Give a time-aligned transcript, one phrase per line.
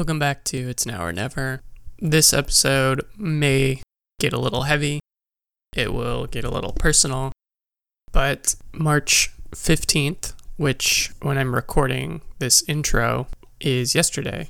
[0.00, 1.60] Welcome back to It's Now or Never.
[1.98, 3.82] This episode may
[4.18, 5.00] get a little heavy,
[5.76, 7.32] it will get a little personal,
[8.10, 13.26] but March 15th, which when I'm recording this intro
[13.60, 14.48] is yesterday,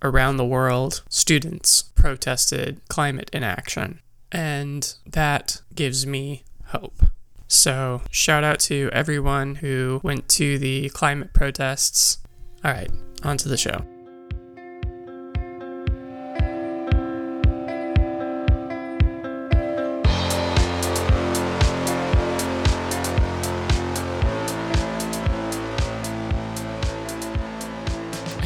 [0.00, 4.00] around the world, students protested climate inaction,
[4.32, 7.02] and that gives me hope.
[7.48, 12.16] So, shout out to everyone who went to the climate protests.
[12.64, 12.90] All right,
[13.22, 13.84] on to the show.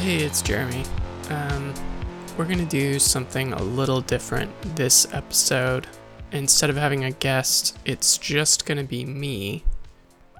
[0.04, 0.84] Hey, it's Jeremy.
[1.30, 1.72] Um,
[2.36, 5.86] we're gonna do something a little different this episode.
[6.30, 9.64] Instead of having a guest, it's just gonna be me.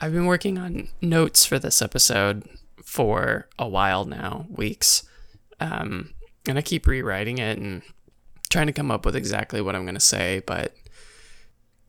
[0.03, 2.47] I've been working on notes for this episode
[2.85, 5.09] for a while now, weeks,
[5.61, 6.13] um,
[6.47, 7.81] and I keep rewriting it and
[8.51, 10.77] trying to come up with exactly what I'm gonna say, but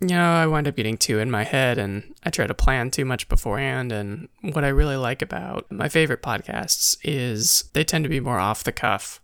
[0.01, 2.91] you know, I wind up getting too in my head and I try to plan
[2.91, 3.91] too much beforehand.
[3.91, 8.39] And what I really like about my favorite podcasts is they tend to be more
[8.39, 9.21] off the cuff.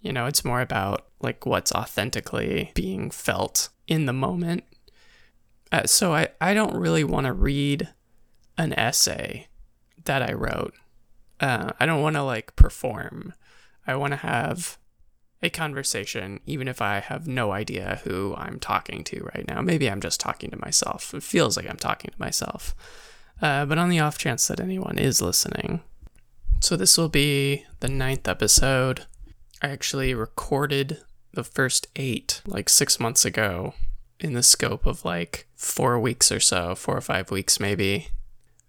[0.00, 4.64] You know, it's more about like what's authentically being felt in the moment.
[5.72, 7.88] Uh, so I, I don't really want to read
[8.56, 9.48] an essay
[10.04, 10.74] that I wrote.
[11.40, 13.34] Uh, I don't want to like perform.
[13.86, 14.78] I want to have
[15.42, 19.60] a conversation, even if I have no idea who I'm talking to right now.
[19.60, 21.12] Maybe I'm just talking to myself.
[21.14, 22.74] It feels like I'm talking to myself.
[23.40, 25.82] Uh, but on the off chance that anyone is listening.
[26.60, 29.04] So this will be the ninth episode.
[29.62, 33.74] I actually recorded the first eight like six months ago
[34.18, 38.08] in the scope of like four weeks or so, four or five weeks maybe.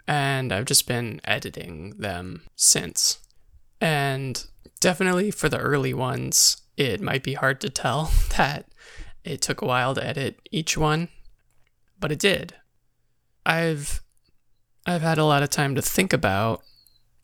[0.05, 3.19] And I've just been editing them since.
[3.79, 4.45] And
[4.79, 8.65] definitely for the early ones, it might be hard to tell that
[9.23, 11.09] it took a while to edit each one,
[11.99, 12.55] but it did.
[13.45, 14.01] I've
[14.85, 16.61] I've had a lot of time to think about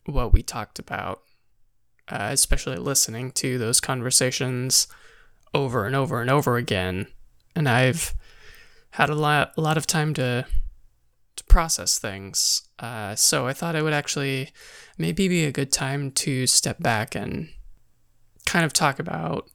[0.04, 1.22] what we talked about,
[2.08, 4.86] uh, especially listening to those conversations
[5.54, 7.06] over and over and over again,
[7.54, 8.14] and I've
[8.90, 10.46] had a lot a lot of time to
[11.48, 12.62] process things.
[12.78, 14.52] Uh, so I thought it would actually
[14.98, 17.48] maybe be a good time to step back and
[18.46, 19.48] kind of talk about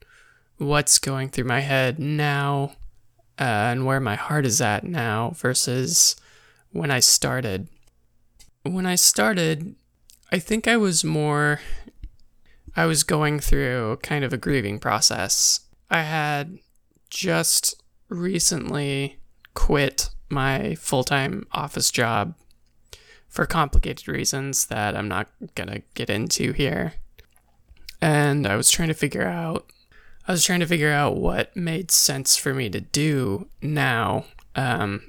[0.57, 2.73] what's going through my head now
[3.39, 6.15] uh, and where my heart is at now versus
[6.71, 7.67] when I started.
[8.63, 9.75] When I started,
[10.31, 11.61] I think I was more,
[12.75, 15.61] I was going through kind of a grieving process.
[15.89, 16.59] I had
[17.09, 19.17] just recently
[19.53, 22.35] quit my full time office job
[23.27, 25.29] for complicated reasons that I'm not
[25.69, 26.93] to get into here.
[28.01, 29.71] And I was trying to figure out
[30.29, 34.25] I was trying to figure out what made sense for me to do now.
[34.55, 35.07] Um,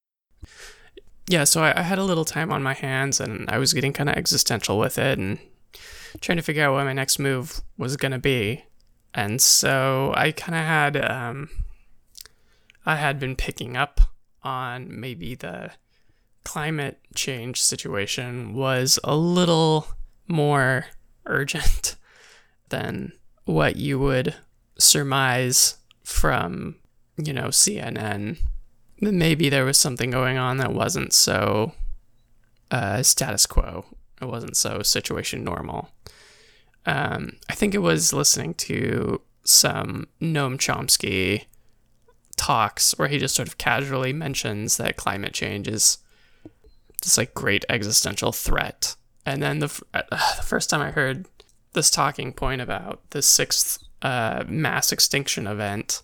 [1.28, 3.92] yeah, so I, I, had a little time on my hands and I was getting
[3.92, 5.38] kind of existential with it and
[6.22, 8.64] trying to figure out what my next move was to be.
[9.12, 11.50] And so I kind of had, um,
[12.86, 14.00] I had been picking up
[14.42, 15.72] on maybe the
[16.44, 19.86] climate change situation was a little
[20.26, 20.86] more
[21.26, 21.96] urgent
[22.68, 23.12] than
[23.44, 24.34] what you would
[24.78, 26.76] surmise from,
[27.16, 28.38] you know, CNN.
[29.00, 31.72] Maybe there was something going on that wasn't so
[32.70, 33.84] uh, status quo.
[34.20, 35.90] It wasn't so situation normal.
[36.86, 41.44] Um, I think it was listening to some Noam Chomsky
[42.40, 45.98] talks where he just sort of casually mentions that climate change is
[47.02, 48.96] this like great existential threat.
[49.26, 50.02] And then the, uh,
[50.36, 51.26] the first time I heard
[51.74, 56.02] this talking point about the sixth uh, mass extinction event,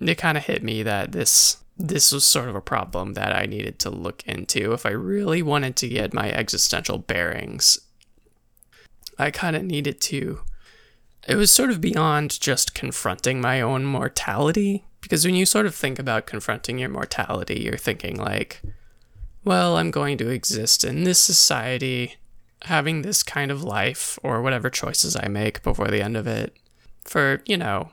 [0.00, 3.46] it kind of hit me that this this was sort of a problem that I
[3.46, 7.78] needed to look into if I really wanted to get my existential bearings.
[9.16, 10.40] I kind of needed to.
[11.26, 15.74] It was sort of beyond just confronting my own mortality, because when you sort of
[15.74, 18.62] think about confronting your mortality, you're thinking like,
[19.44, 22.16] well, I'm going to exist in this society,
[22.62, 26.56] having this kind of life, or whatever choices I make before the end of it,
[27.04, 27.90] for, you know,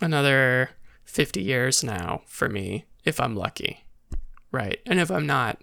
[0.00, 0.70] another
[1.04, 3.84] 50 years now for me, if I'm lucky.
[4.50, 4.80] Right.
[4.86, 5.60] And if I'm not,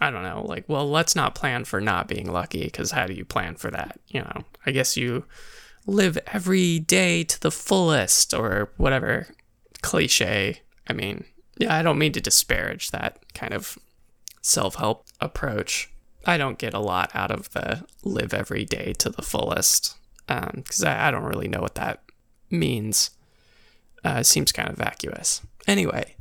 [0.00, 3.14] I don't know, like, well, let's not plan for not being lucky, because how do
[3.14, 4.00] you plan for that?
[4.08, 5.24] You know, I guess you
[5.86, 9.28] live every day to the fullest, or whatever
[9.82, 10.62] cliche.
[10.88, 11.24] I mean,
[11.58, 13.78] yeah, I don't mean to disparage that kind of
[14.40, 15.90] self help approach.
[16.24, 19.96] I don't get a lot out of the live every day to the fullest.
[20.26, 22.02] because um, I, I, don't really know what that
[22.50, 23.10] means.
[24.04, 25.42] Uh, seems kind of vacuous.
[25.66, 26.16] Anyway,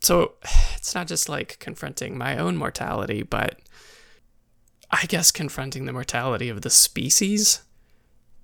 [0.00, 0.34] so
[0.76, 3.58] it's not just like confronting my own mortality, but
[4.90, 7.62] I guess confronting the mortality of the species,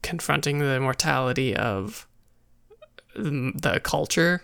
[0.02, 2.06] confronting the mortality of
[3.14, 4.43] the culture,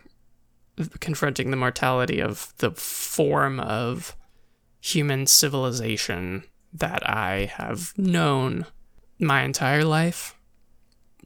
[1.00, 4.16] confronting the mortality of the form of
[4.80, 8.66] human civilization that I have known
[9.18, 10.34] my entire life.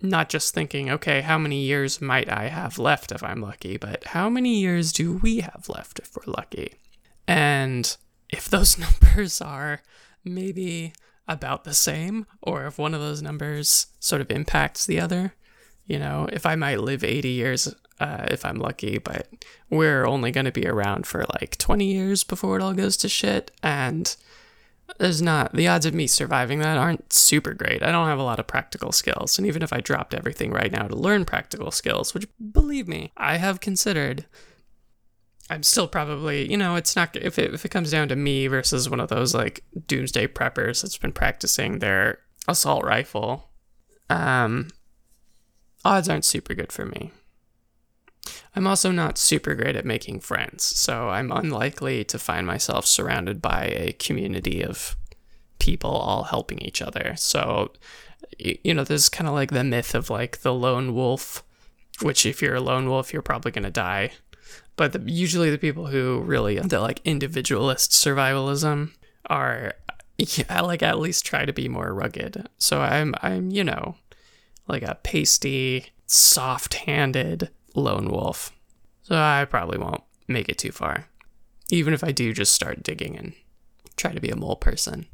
[0.02, 4.04] Not just thinking, okay, how many years might I have left if I'm lucky, but
[4.04, 6.74] how many years do we have left if we're lucky?
[7.28, 7.96] And
[8.30, 8.78] if those
[9.12, 9.82] numbers are
[10.24, 10.94] maybe
[11.30, 15.34] about the same, or if one of those numbers sort of impacts the other,
[15.86, 19.28] you know, if I might live 80 years uh, if I'm lucky, but
[19.68, 23.08] we're only going to be around for like 20 years before it all goes to
[23.08, 23.50] shit.
[23.62, 24.14] And
[24.98, 27.82] there's not, the odds of me surviving that aren't super great.
[27.82, 29.38] I don't have a lot of practical skills.
[29.38, 33.12] And even if I dropped everything right now to learn practical skills, which believe me,
[33.16, 34.24] I have considered,
[35.50, 38.46] I'm still probably, you know, it's not, if it, if it comes down to me
[38.46, 43.50] versus one of those like doomsday preppers that's been practicing their assault rifle,
[44.08, 44.68] um,
[45.84, 47.10] odds aren't super good for me.
[48.54, 53.42] I'm also not super great at making friends, so I'm unlikely to find myself surrounded
[53.42, 54.96] by a community of
[55.58, 57.14] people all helping each other.
[57.16, 57.72] So,
[58.38, 61.42] you know, there's kind of like the myth of like the lone wolf,
[62.02, 64.12] which if you're a lone wolf, you're probably going to die.
[64.80, 68.92] But the, usually the people who really, the like individualist survivalism
[69.26, 69.74] are,
[70.16, 72.48] yeah, like at least try to be more rugged.
[72.56, 73.96] So I'm, I'm, you know,
[74.68, 78.52] like a pasty, soft handed, lone wolf.
[79.02, 81.04] So I probably won't make it too far.
[81.68, 83.34] Even if I do just start digging and
[83.98, 85.04] try to be a mole person.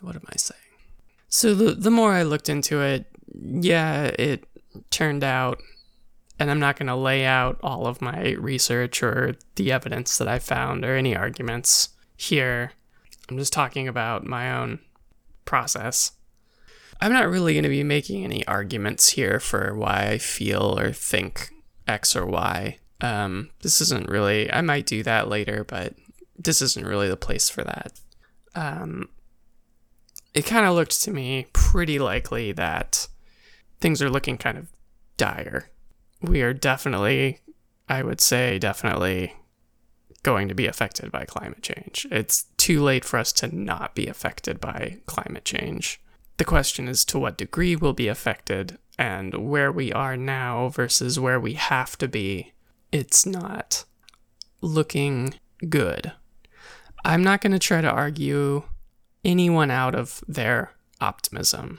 [0.00, 0.58] What am I saying?
[1.28, 4.44] So the the more I looked into it, yeah, it
[4.88, 5.60] turned out
[6.38, 10.28] and I'm not going to lay out all of my research or the evidence that
[10.28, 12.72] I found or any arguments here.
[13.28, 14.78] I'm just talking about my own
[15.44, 16.12] process.
[17.00, 20.92] I'm not really going to be making any arguments here for why I feel or
[20.92, 21.50] think
[21.86, 22.78] X or Y.
[23.00, 25.94] Um, this isn't really, I might do that later, but
[26.36, 28.00] this isn't really the place for that.
[28.54, 29.08] Um,
[30.34, 33.08] it kind of looked to me pretty likely that
[33.80, 34.68] things are looking kind of
[35.16, 35.70] dire.
[36.20, 37.40] We are definitely,
[37.88, 39.34] I would say, definitely
[40.22, 42.06] going to be affected by climate change.
[42.10, 46.00] It's too late for us to not be affected by climate change.
[46.38, 51.20] The question is to what degree we'll be affected and where we are now versus
[51.20, 52.52] where we have to be.
[52.90, 53.84] It's not
[54.60, 55.34] looking
[55.68, 56.12] good.
[57.04, 58.64] I'm not going to try to argue
[59.24, 61.78] anyone out of their optimism.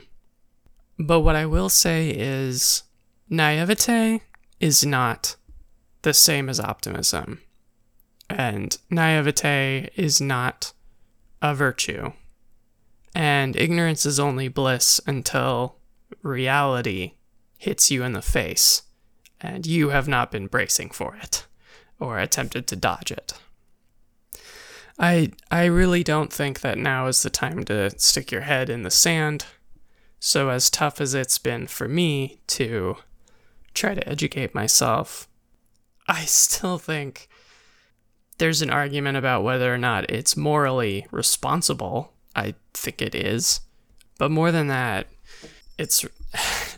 [0.98, 2.84] But what I will say is
[3.28, 4.22] naivete
[4.60, 5.36] is not
[6.02, 7.40] the same as optimism.
[8.28, 10.72] And naivete is not
[11.42, 12.12] a virtue.
[13.14, 15.76] And ignorance is only bliss until
[16.22, 17.14] reality
[17.58, 18.82] hits you in the face
[19.40, 21.46] and you have not been bracing for it
[21.98, 23.34] or attempted to dodge it.
[24.98, 28.82] I I really don't think that now is the time to stick your head in
[28.82, 29.46] the sand.
[30.18, 32.96] So as tough as it's been for me to
[33.74, 35.28] try to educate myself,
[36.08, 37.28] I still think
[38.38, 43.60] there's an argument about whether or not it's morally responsible I think it is.
[44.18, 45.06] But more than that,
[45.78, 46.04] it's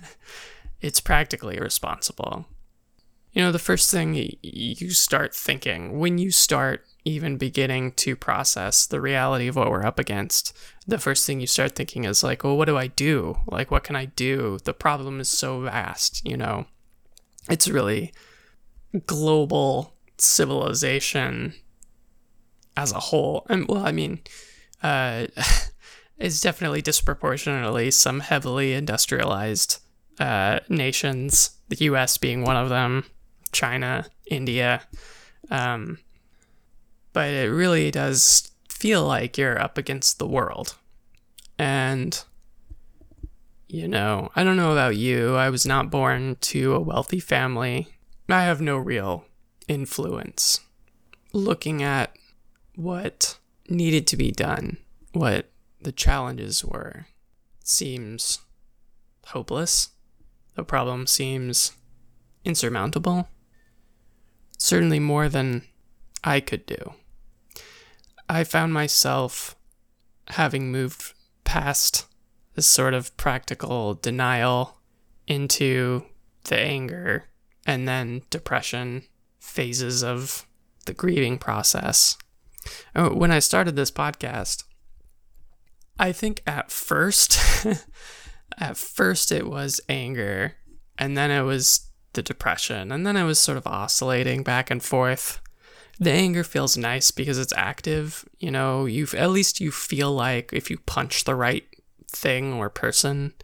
[0.81, 2.47] it's practically responsible.
[3.33, 8.87] You know, the first thing you start thinking when you start even beginning to process
[8.87, 10.57] the reality of what we're up against,
[10.87, 13.39] the first thing you start thinking is like, well, what do I do?
[13.47, 14.59] Like, what can I do?
[14.63, 16.67] The problem is so vast, you know?
[17.49, 18.13] It's really
[19.07, 21.55] global civilization
[22.77, 23.47] as a whole.
[23.49, 24.21] And well, I mean,
[24.83, 25.27] uh,
[26.19, 29.79] is definitely disproportionately some heavily industrialized
[30.21, 33.05] uh, nations, the US being one of them,
[33.51, 34.83] China, India.
[35.51, 35.99] Um,
[37.13, 40.77] but it really does feel like you're up against the world.
[41.59, 42.23] And,
[43.73, 45.35] you know, I don't know about you.
[45.35, 47.89] I was not born to a wealthy family.
[48.29, 49.25] I have no real
[49.67, 50.61] influence.
[51.33, 52.15] Looking at
[52.77, 53.39] what
[53.71, 54.77] needed to be done,
[55.13, 55.51] what
[55.81, 57.07] the challenges were,
[57.65, 58.41] seems
[59.29, 59.89] hopeless.
[60.55, 61.73] The problem seems
[62.45, 63.27] insurmountable.
[64.59, 65.63] Certainly more than
[66.23, 66.93] I could do.
[68.29, 69.57] I found myself
[70.29, 71.15] having moved
[71.45, 72.05] past
[72.55, 74.79] this sort of practical denial
[75.27, 76.05] into
[76.45, 77.25] the anger
[77.67, 79.05] and then depression
[79.39, 80.47] phases of
[80.87, 82.17] the grieving process.
[82.95, 84.65] Oh, when I started this podcast,
[85.99, 87.39] I think at first,
[88.59, 90.55] at first it was anger,
[90.99, 94.83] and then it was the depression, and then it was sort of oscillating back and
[94.83, 95.41] forth.
[95.99, 98.25] The anger feels nice because it's active.
[98.39, 101.65] You know, you've at least you feel like if you punch the right
[102.13, 103.35] thing or person,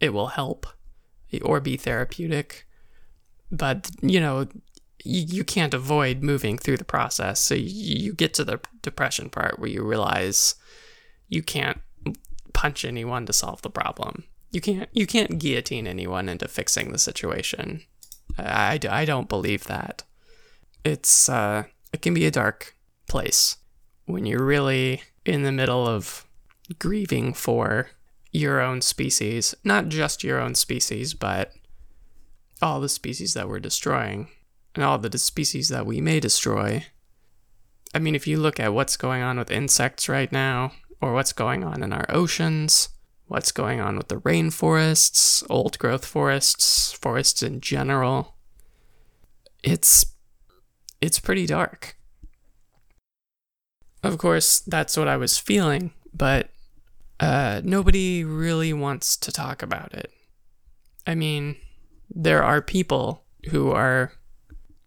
[0.00, 0.66] it will help
[1.42, 2.66] or be therapeutic.
[3.50, 4.46] But, you know,
[5.04, 7.40] you, you can't avoid moving through the process.
[7.40, 10.54] So you, you get to the depression part where you realize
[11.28, 11.80] you can't
[12.52, 14.24] punch anyone to solve the problem.
[14.50, 17.82] You can't you can't guillotine anyone into fixing the situation.
[18.38, 20.04] I, I, I don't believe that.
[20.84, 22.74] It's uh it can be a dark
[23.06, 23.58] place
[24.06, 26.24] when you're really in the middle of
[26.78, 27.90] grieving for
[28.32, 31.52] your own species, not just your own species, but
[32.60, 34.28] all the species that we're destroying
[34.74, 36.84] and all the species that we may destroy.
[37.94, 41.32] I mean, if you look at what's going on with insects right now, or what's
[41.32, 42.88] going on in our oceans,
[43.26, 48.34] what's going on with the rainforests, old growth forests, forests in general,
[49.62, 50.06] it's
[51.00, 51.96] it's pretty dark.
[54.02, 56.50] Of course, that's what I was feeling, but
[57.20, 60.12] uh, nobody really wants to talk about it.
[61.06, 61.56] I mean,
[62.10, 64.12] there are people who are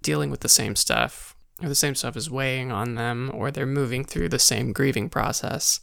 [0.02, 3.66] dealing with the same stuff, or the same stuff is weighing on them, or they're
[3.66, 5.80] moving through the same grieving process.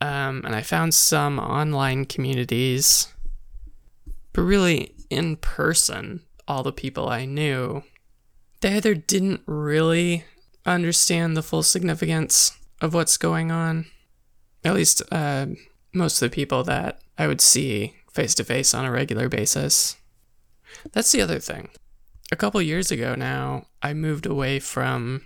[0.00, 3.08] Um, and I found some online communities,
[4.32, 7.84] but really in person, all the people I knew,
[8.60, 10.24] they either didn't really
[10.66, 13.86] understand the full significance of what's going on,
[14.64, 15.46] at least uh,
[15.92, 19.96] most of the people that I would see face to face on a regular basis.
[20.92, 21.68] That's the other thing.
[22.30, 25.22] A couple years ago now, I moved away from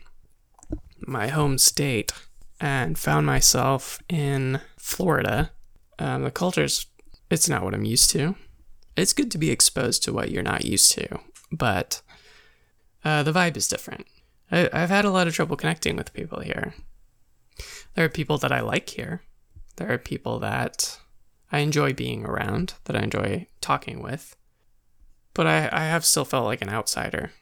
[1.07, 2.13] my home state
[2.61, 5.51] and found myself in Florida.
[5.99, 6.87] Um, the culture's,
[7.31, 8.35] it's not what I'm used to.
[8.97, 11.21] It's good to be exposed to what you're not used to,
[11.53, 12.01] but
[13.05, 14.07] uh, the vibe is different.
[14.51, 16.75] I, I've had a lot of trouble connecting with people here.
[17.95, 19.23] There are people that I like here.
[19.77, 20.99] There are people that
[21.53, 24.37] I enjoy being around, that I enjoy talking with.
[25.35, 27.33] But I, I have still felt like an outsider.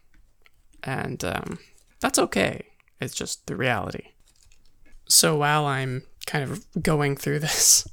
[0.83, 1.59] And um,
[2.01, 2.67] that's okay.
[3.01, 4.09] It's just the reality.
[5.07, 7.87] So while I'm kind of going through this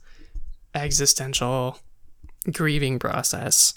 [0.74, 1.80] existential
[2.52, 3.74] grieving process,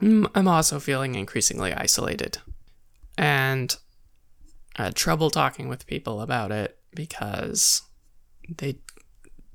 [0.00, 2.38] I'm also feeling increasingly isolated
[3.16, 3.76] and
[4.76, 7.82] I had trouble talking with people about it because
[8.48, 8.78] they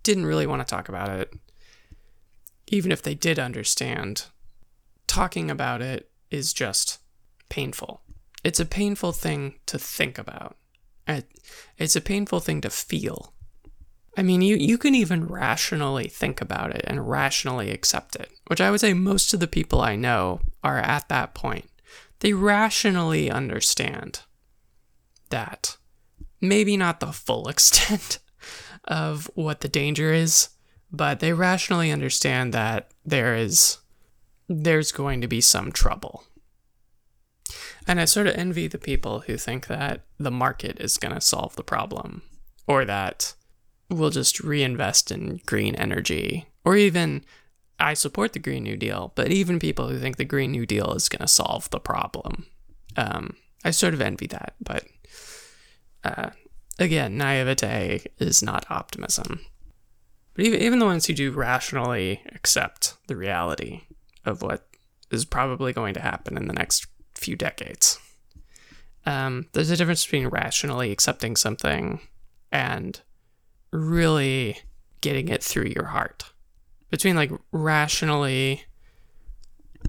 [0.03, 1.33] didn't really want to talk about it.
[2.67, 4.25] Even if they did understand,
[5.07, 6.99] talking about it is just
[7.49, 8.01] painful.
[8.43, 10.55] It's a painful thing to think about.
[11.77, 13.33] It's a painful thing to feel.
[14.17, 18.61] I mean, you, you can even rationally think about it and rationally accept it, which
[18.61, 21.69] I would say most of the people I know are at that point.
[22.19, 24.21] They rationally understand
[25.29, 25.77] that.
[26.39, 28.19] Maybe not the full extent
[28.85, 30.49] of what the danger is,
[30.91, 33.77] but they rationally understand that there is
[34.47, 36.23] there's going to be some trouble.
[37.87, 41.21] And I sort of envy the people who think that the market is going to
[41.21, 42.21] solve the problem
[42.67, 43.33] or that
[43.89, 47.23] we'll just reinvest in green energy or even
[47.79, 50.93] I support the Green New Deal, but even people who think the Green New Deal
[50.93, 52.45] is going to solve the problem,
[52.95, 53.35] um,
[53.65, 54.53] I sort of envy that.
[54.61, 54.85] But
[56.03, 56.29] uh,
[56.81, 59.41] again, naivete is not optimism.
[60.33, 63.81] But even, even the ones who do rationally accept the reality
[64.25, 64.67] of what
[65.11, 67.99] is probably going to happen in the next few decades.
[69.05, 72.01] Um, there's a difference between rationally accepting something
[72.51, 72.99] and
[73.71, 74.59] really
[75.01, 76.31] getting it through your heart.
[76.89, 78.63] Between like rationally,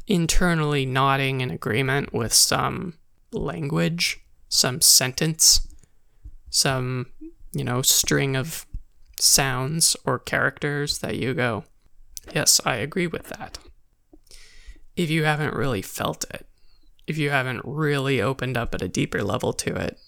[0.07, 2.95] internally nodding in agreement with some
[3.33, 5.67] language, some sentence,
[6.53, 7.07] some,
[7.53, 8.67] you know, string of
[9.19, 11.65] sounds or characters that you go,
[12.33, 13.59] yes, I agree with that.
[14.95, 16.47] If you haven't really felt it,
[17.07, 19.99] if you haven't really opened up at a deeper level to it,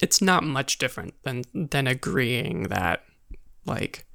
[0.00, 3.02] it's not much different than than agreeing that
[3.66, 4.06] like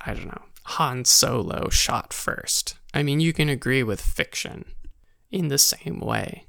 [0.00, 2.76] I don't know, Han Solo shot first.
[2.94, 4.64] I mean, you can agree with fiction
[5.30, 6.46] in the same way.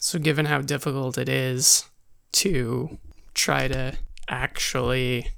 [0.00, 1.84] So given how difficult it is
[2.32, 2.98] to
[3.38, 3.94] try to
[4.28, 5.30] actually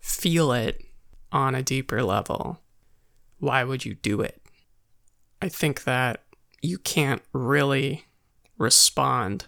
[0.00, 0.84] feel it
[1.30, 2.60] on a deeper level,
[3.38, 4.42] why would you do it?
[5.40, 6.24] I think that
[6.60, 8.06] you can't really
[8.58, 9.46] respond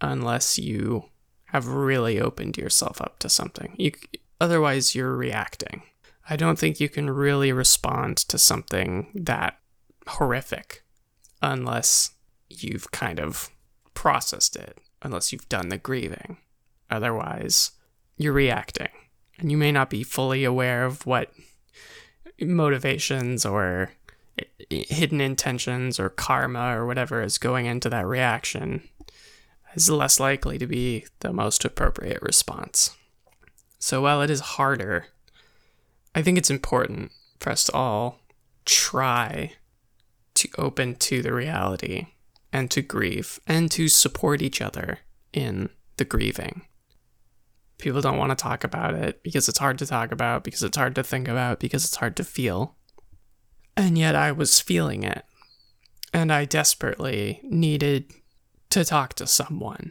[0.00, 1.04] unless you
[1.46, 3.74] have really opened yourself up to something.
[3.78, 3.92] You
[4.40, 5.82] otherwise you're reacting.
[6.28, 9.58] I don't think you can really respond to something that
[10.06, 10.82] horrific
[11.40, 12.12] unless
[12.48, 13.50] you've kind of
[13.94, 16.38] processed it, unless you've done the grieving.
[16.92, 17.72] Otherwise,
[18.16, 18.90] you're reacting.
[19.38, 21.32] And you may not be fully aware of what
[22.40, 23.90] motivations or
[24.68, 28.82] hidden intentions or karma or whatever is going into that reaction
[29.74, 32.96] is less likely to be the most appropriate response.
[33.78, 35.06] So while it is harder,
[36.14, 38.20] I think it's important for us to all
[38.64, 39.52] try
[40.34, 42.08] to open to the reality
[42.52, 44.98] and to grieve and to support each other
[45.32, 46.62] in the grieving.
[47.82, 50.76] People don't want to talk about it because it's hard to talk about, because it's
[50.76, 52.76] hard to think about, because it's hard to feel.
[53.76, 55.24] And yet I was feeling it.
[56.14, 58.12] And I desperately needed
[58.70, 59.90] to talk to someone.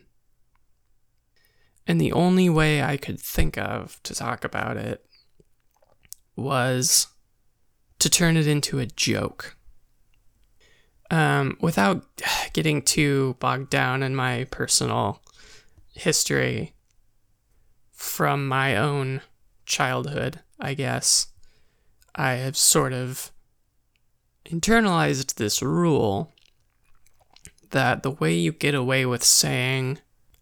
[1.85, 5.05] And the only way I could think of to talk about it
[6.37, 7.07] was
[7.99, 9.57] to turn it into a joke.
[11.09, 12.05] Um, without
[12.53, 15.21] getting too bogged down in my personal
[15.93, 16.73] history
[18.01, 19.21] from my own
[19.65, 21.27] childhood, I guess,
[22.15, 23.31] I have sort of
[24.45, 26.33] internalized this rule
[27.69, 29.99] that the way you get away with saying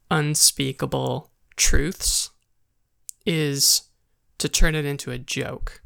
[0.10, 2.32] unspeakable truths
[3.26, 3.84] is
[4.38, 5.84] to turn it into a joke.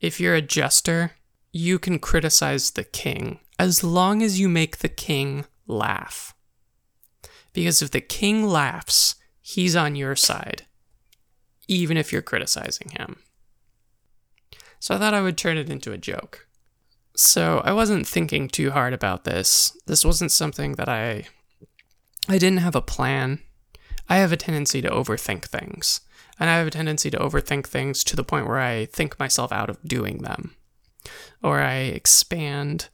[0.00, 1.12] If you're a jester,
[1.52, 6.34] you can criticize the king as long as you make the king laugh.
[7.52, 10.66] Because if the king laughs, he's on your side,
[11.68, 13.16] even if you're criticizing him.
[14.80, 16.46] So I thought I would turn it into a joke.
[17.16, 19.76] So I wasn't thinking too hard about this.
[19.86, 21.26] This wasn't something that I
[22.28, 23.40] I didn't have a plan.
[24.08, 26.00] I have a tendency to overthink things.
[26.38, 29.52] And I have a tendency to overthink things to the point where I think myself
[29.52, 30.56] out of doing them.
[31.42, 32.88] Or I expand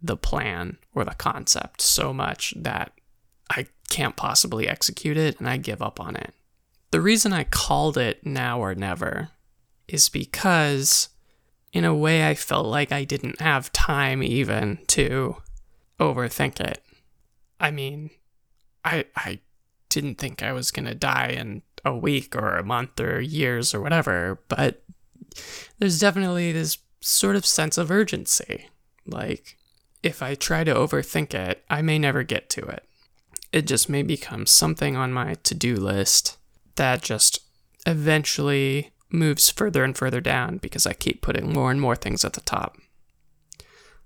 [0.00, 2.92] the plan or the concept so much that
[3.50, 6.34] I can't possibly execute it and I give up on it.
[6.90, 9.30] The reason I called it now or never
[9.86, 11.08] is because
[11.72, 15.36] in a way, I felt like I didn't have time even to
[16.00, 16.82] overthink it.
[17.60, 18.10] I mean,
[18.84, 19.40] I I
[19.90, 23.80] didn't think I was gonna die in a week or a month or years or
[23.80, 24.82] whatever, but
[25.78, 28.68] there's definitely this sort of sense of urgency.
[29.06, 29.58] Like,
[30.02, 32.84] if I try to overthink it, I may never get to it.
[33.52, 36.37] It just may become something on my to do list
[36.78, 37.40] that just
[37.86, 42.32] eventually moves further and further down because I keep putting more and more things at
[42.32, 42.76] the top.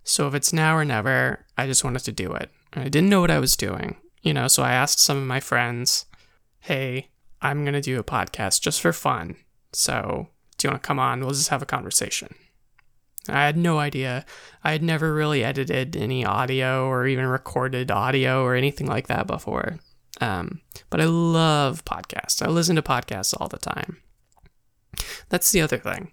[0.05, 2.51] So if it's now or never, I just wanted to do it.
[2.73, 5.41] I didn't know what I was doing, you know, so I asked some of my
[5.41, 6.07] friends,
[6.61, 7.09] hey,
[7.41, 9.37] I'm going to do a podcast just for fun.
[9.73, 11.21] So do you want to come on?
[11.21, 12.35] We'll just have a conversation.
[13.29, 14.25] I had no idea.
[14.65, 19.27] I had never really edited any audio or even recorded audio or anything like that
[19.27, 19.79] before.
[20.23, 22.41] Um, but I love podcasts.
[22.41, 23.97] I listen to podcasts all the time.
[25.31, 26.13] That's the other thing.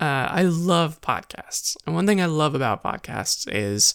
[0.00, 1.76] Uh, I love podcasts.
[1.86, 3.94] And one thing I love about podcasts is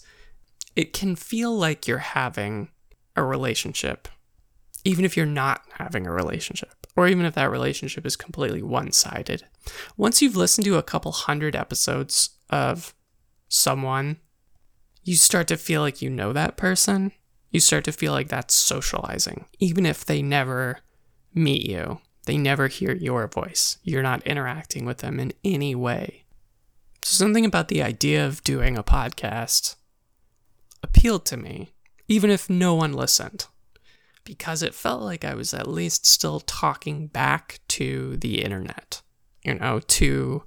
[0.78, 2.70] it can feel like you're having
[3.18, 4.08] a relationship,
[4.86, 8.94] even if you're not having a relationship, or even if that relationship is completely one
[8.94, 9.44] sided.
[9.98, 12.94] Once you've listened to a couple hundred episodes of
[13.50, 14.22] someone,
[15.04, 17.12] you start to feel like you know that person.
[17.52, 20.80] You start to feel like that's socializing, even if they never
[21.34, 23.80] meet you they never hear your voice.
[23.82, 26.26] You're not interacting with them in any way.
[27.04, 29.78] So, something about the idea of doing a podcast
[30.84, 31.72] appealed to me,
[32.08, 33.48] even if no one listened,
[34.26, 39.02] because it felt like I was at least still talking back to the internet,
[39.44, 40.44] you know, to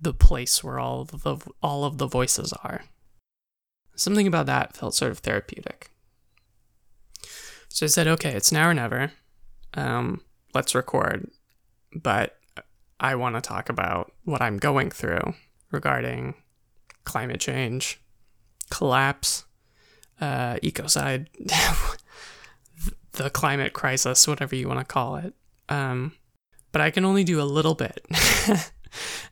[0.00, 2.82] the place where all of the, all of the voices are.
[3.96, 5.90] Something about that felt sort of therapeutic.
[7.68, 9.12] So I said, okay, it's now or never.
[9.74, 10.22] Um,
[10.54, 11.28] let's record.
[11.94, 12.36] But
[13.00, 15.34] I want to talk about what I'm going through
[15.70, 16.34] regarding
[17.04, 18.00] climate change,
[18.70, 19.44] collapse,
[20.20, 21.26] uh, ecocide,
[23.12, 25.34] the climate crisis, whatever you want to call it.
[25.68, 26.12] Um,
[26.72, 28.06] but I can only do a little bit.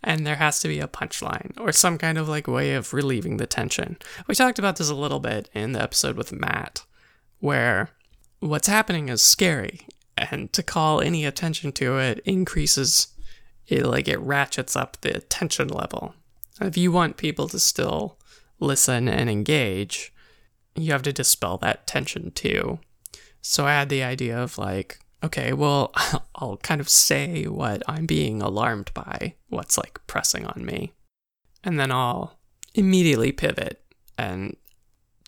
[0.03, 3.37] and there has to be a punchline or some kind of like way of relieving
[3.37, 3.99] the tension.
[4.27, 6.85] We talked about this a little bit in the episode with Matt,
[7.41, 7.91] where
[8.41, 13.09] what's happening is scary and to call any attention to it increases
[13.69, 16.15] it like it ratchets up the tension level
[16.61, 18.19] If you want people to still
[18.61, 20.13] listen and engage,
[20.75, 22.79] you have to dispel that tension too.
[23.41, 25.93] So I had the idea of like, okay, well,
[26.35, 30.93] I'll kind of say what I'm being alarmed by, what's like pressing on me.
[31.65, 32.39] And then I'll
[32.75, 33.83] immediately pivot
[34.19, 34.57] and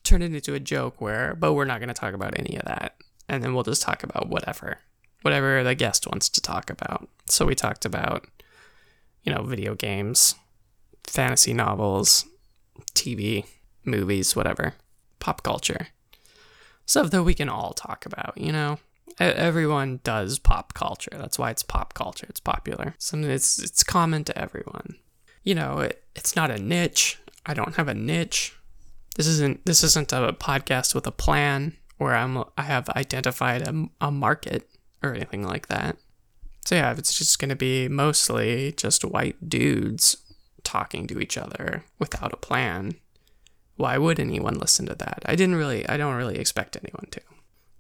[0.03, 2.65] turn it into a joke where, but we're not going to talk about any of
[2.65, 2.97] that.
[3.29, 4.79] And then we'll just talk about whatever,
[5.23, 7.09] whatever the guest wants to talk about.
[7.27, 8.27] So we talked about,
[9.23, 10.35] you know, video games,
[11.05, 12.27] fantasy novels,
[12.95, 13.47] TV,
[13.85, 14.75] movies, whatever,
[15.21, 15.89] pop culture.
[16.87, 18.79] Stuff that we can all talk about, you know?
[19.21, 21.13] Everyone does pop culture.
[21.13, 22.27] That's why it's pop culture.
[22.29, 22.95] It's popular.
[22.99, 24.97] Something it's it's common to everyone.
[25.43, 27.19] You know, it, it's not a niche.
[27.47, 28.55] I don't have a niche.
[29.17, 33.87] This isn't this isn't a podcast with a plan where I'm I have identified a,
[34.01, 34.69] a market
[35.03, 35.97] or anything like that.
[36.65, 40.17] So yeah, it's just going to be mostly just white dudes
[40.65, 42.95] talking to each other without a plan.
[43.77, 45.23] Why would anyone listen to that?
[45.27, 47.21] I didn't really I don't really expect anyone to.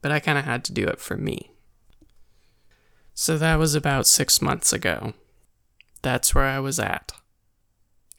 [0.04, 1.50] But I kind of had to do it for me.
[3.14, 5.14] So that was about 6 months ago.
[6.02, 7.12] That's where I was at.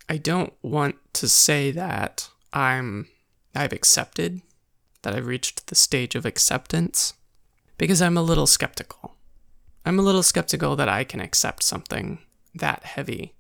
[0.10, 3.08] I don't want to say that I'm
[3.54, 4.42] I've accepted
[5.04, 7.14] that I've reached the stage of acceptance
[7.78, 9.14] because I'm a little skeptical.
[9.86, 12.18] I'm a little skeptical that I can accept something
[12.56, 13.36] that heavy,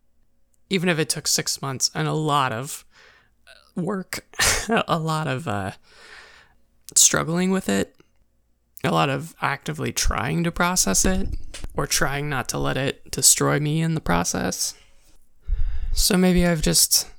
[0.69, 2.85] even if it took six months and a lot of
[3.47, 4.23] uh, work,
[4.69, 5.71] a lot of uh,
[6.93, 7.94] struggling with it,
[8.85, 11.29] a lot of actively trying to process it,
[11.73, 14.73] or trying not to let it destroy me in the process.
[15.93, 17.09] So maybe I've just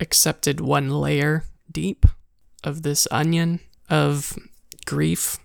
[0.00, 2.06] accepted one layer deep
[2.62, 4.38] of this onion of
[4.86, 5.38] grief.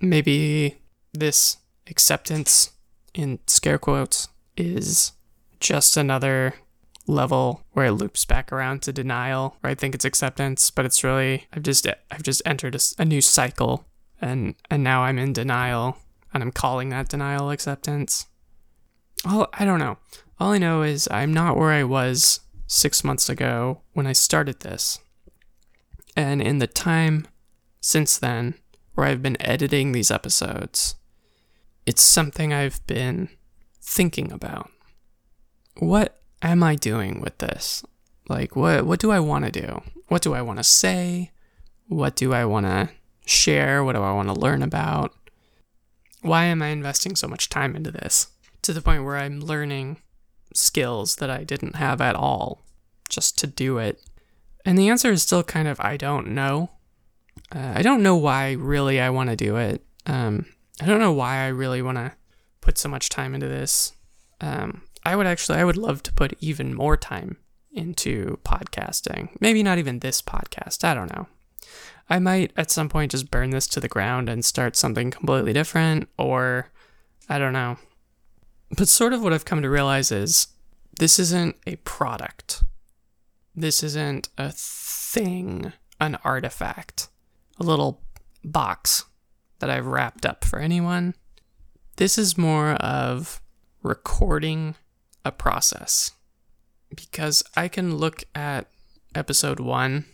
[0.00, 0.78] Maybe
[1.12, 2.72] this acceptance,
[3.14, 5.12] in scare quotes, is
[5.60, 6.54] just another
[7.08, 11.02] level where it loops back around to denial where i think it's acceptance but it's
[11.02, 13.86] really i've just i've just entered a, a, new cycle
[14.20, 15.96] and and now i'm in denial
[16.32, 18.26] and i'm calling that denial acceptance
[19.24, 19.98] all i don't know
[20.38, 24.60] all i know is i'm not where i was six months ago when i started
[24.60, 24.98] this
[26.18, 27.28] and in the time
[27.80, 28.54] since then,
[28.94, 30.96] where I've been editing these episodes,
[31.86, 33.28] it's something I've been
[33.80, 34.68] thinking about.
[35.76, 37.84] What am I doing with this?
[38.28, 39.80] Like what what do I want to do?
[40.08, 41.30] What do I want to say?
[41.86, 42.90] What do I want to
[43.28, 43.84] share?
[43.84, 45.14] What do I want to learn about?
[46.22, 48.28] Why am I investing so much time into this?
[48.62, 49.98] To the point where I'm learning
[50.54, 52.64] skills that I didn't have at all
[53.08, 54.02] just to do it.
[54.64, 56.70] And the answer is still kind of I don't know.
[57.54, 59.84] Uh, I don't know why really I want to do it.
[60.06, 60.46] Um,
[60.80, 62.12] I don't know why I really want to
[62.60, 63.92] put so much time into this.
[64.40, 67.38] Um, I would actually, I would love to put even more time
[67.72, 69.30] into podcasting.
[69.40, 70.84] Maybe not even this podcast.
[70.84, 71.28] I don't know.
[72.10, 75.52] I might at some point just burn this to the ground and start something completely
[75.52, 76.70] different, or
[77.28, 77.76] I don't know.
[78.76, 80.48] But sort of what I've come to realize is
[80.98, 82.64] this isn't a product.
[83.54, 87.08] This isn't a thing, an artifact,
[87.58, 88.02] a little
[88.44, 89.04] box
[89.58, 91.14] that I've wrapped up for anyone.
[91.96, 93.42] This is more of
[93.82, 94.76] recording
[95.24, 96.12] a process
[96.94, 98.68] because I can look at
[99.14, 100.06] episode one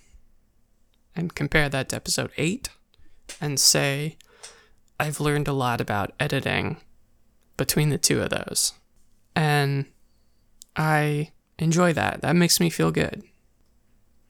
[1.16, 2.68] and compare that to episode eight
[3.40, 4.16] and say,
[4.98, 6.78] I've learned a lot about editing
[7.56, 8.72] between the two of those.
[9.34, 9.86] And
[10.76, 12.20] I enjoy that.
[12.22, 13.22] That makes me feel good.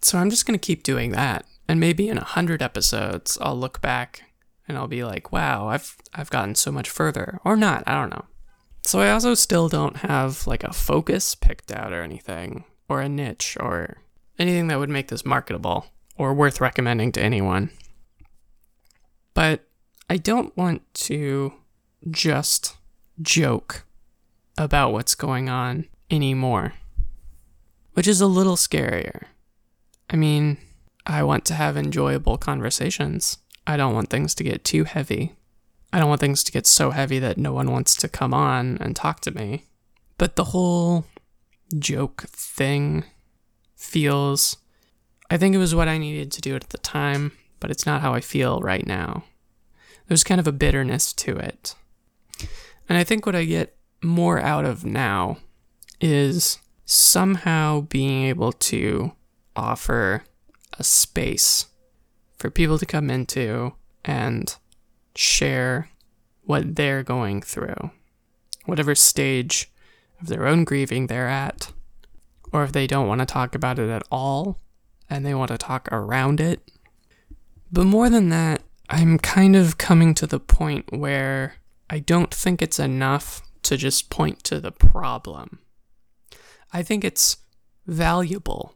[0.02, 1.46] So I'm just going to keep doing that.
[1.68, 4.24] And maybe in a hundred episodes, I'll look back
[4.68, 7.38] and I'll be like, wow, I've, I've gotten so much further.
[7.44, 8.26] Or not, I don't know.
[8.82, 13.08] So I also still don't have like a focus picked out or anything, or a
[13.08, 13.96] niche, or
[14.38, 15.86] anything that would make this marketable
[16.16, 17.70] or worth recommending to anyone.
[19.34, 19.66] But
[20.08, 21.54] I don't want to
[22.10, 22.76] just
[23.20, 23.84] joke
[24.56, 26.74] about what's going on anymore,
[27.94, 29.24] which is a little scarier.
[30.10, 30.58] I mean,
[31.06, 33.38] I want to have enjoyable conversations.
[33.66, 35.34] I don't want things to get too heavy.
[35.92, 38.78] I don't want things to get so heavy that no one wants to come on
[38.80, 39.64] and talk to me.
[40.18, 41.06] But the whole
[41.78, 43.04] joke thing
[43.76, 44.56] feels.
[45.34, 48.02] I think it was what I needed to do at the time, but it's not
[48.02, 49.24] how I feel right now.
[50.06, 51.74] There's kind of a bitterness to it.
[52.88, 55.38] And I think what I get more out of now
[56.00, 59.10] is somehow being able to
[59.56, 60.22] offer
[60.78, 61.66] a space
[62.36, 63.72] for people to come into
[64.04, 64.54] and
[65.16, 65.90] share
[66.44, 67.90] what they're going through,
[68.66, 69.68] whatever stage
[70.20, 71.72] of their own grieving they're at,
[72.52, 74.60] or if they don't want to talk about it at all
[75.08, 76.70] and they want to talk around it.
[77.70, 81.54] But more than that, I'm kind of coming to the point where
[81.90, 85.58] I don't think it's enough to just point to the problem.
[86.72, 87.38] I think it's
[87.86, 88.74] valuable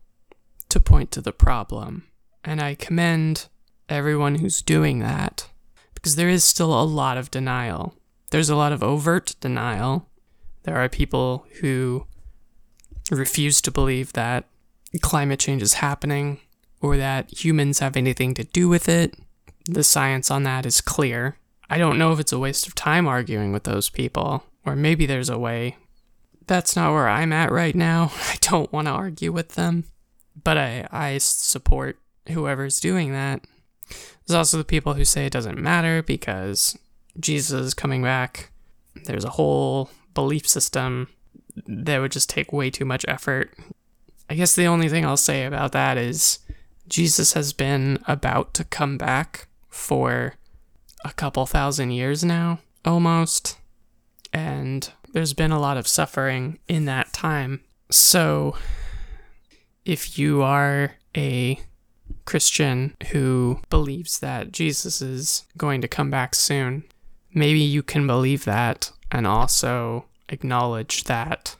[0.69, 2.05] to point to the problem,
[2.45, 3.49] and I commend
[3.89, 5.49] everyone who's doing that
[5.95, 7.95] because there is still a lot of denial.
[8.31, 10.09] There's a lot of overt denial.
[10.63, 12.07] There are people who
[13.11, 14.45] refuse to believe that
[15.03, 16.41] climate change is happening
[16.81, 19.15] or that humans have anything to do with it.
[19.67, 21.37] The science on that is clear.
[21.69, 25.05] I don't know if it's a waste of time arguing with those people, or maybe
[25.05, 25.77] there's a way.
[26.47, 28.13] That's not where I'm at right now.
[28.29, 29.85] I don't want to argue with them,
[30.43, 31.99] but I, I support
[32.29, 33.45] whoever's doing that.
[34.27, 36.79] There's also the people who say it doesn't matter because
[37.21, 38.51] Jesus is coming back.
[39.05, 41.09] There's a whole belief system
[41.67, 43.55] that would just take way too much effort.
[44.31, 46.41] I guess the only thing I'll say about that is
[46.89, 50.35] Jesus has been about to come back for
[51.05, 53.59] a couple thousand years now, almost.
[54.33, 57.61] And there's been a lot of suffering in that time.
[57.91, 58.55] So,
[59.85, 61.59] if you are a
[62.27, 66.85] Christian who believes that Jesus is going to come back soon,
[67.33, 71.57] maybe you can believe that and also acknowledge that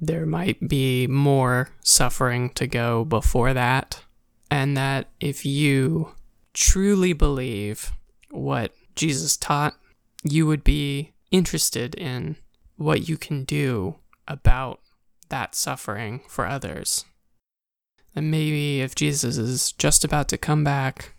[0.00, 4.02] there might be more suffering to go before that,
[4.50, 6.12] and that if you
[6.54, 7.92] truly believe
[8.30, 9.74] what Jesus taught,
[10.22, 12.36] you would be interested in
[12.76, 14.80] what you can do about
[15.28, 17.04] that suffering for others.
[18.14, 21.14] And maybe if Jesus is just about to come back,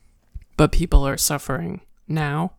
[0.57, 2.53] but people are suffering now,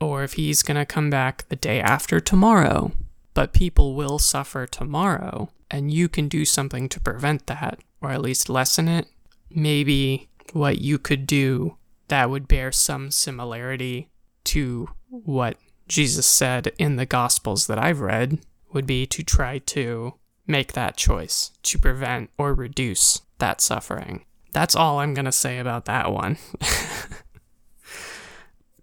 [0.00, 2.92] or if he's going to come back the day after tomorrow,
[3.32, 8.22] but people will suffer tomorrow, and you can do something to prevent that, or at
[8.22, 9.06] least lessen it,
[9.50, 11.76] maybe what you could do
[12.08, 14.08] that would bear some similarity
[14.44, 15.56] to what
[15.88, 18.38] Jesus said in the Gospels that I've read
[18.72, 20.14] would be to try to
[20.46, 24.24] make that choice to prevent or reduce that suffering.
[24.52, 26.38] That's all I'm going to say about that one.